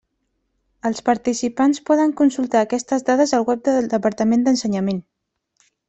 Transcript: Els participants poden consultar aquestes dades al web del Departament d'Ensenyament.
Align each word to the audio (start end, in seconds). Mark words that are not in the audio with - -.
Els 0.89 1.01
participants 1.09 1.83
poden 1.91 2.15
consultar 2.23 2.65
aquestes 2.67 3.07
dades 3.13 3.35
al 3.39 3.49
web 3.53 3.65
del 3.71 3.91
Departament 3.97 4.49
d'Ensenyament. 4.49 5.05